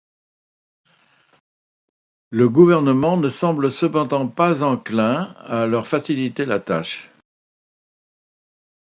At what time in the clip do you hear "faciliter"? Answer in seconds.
5.85-6.47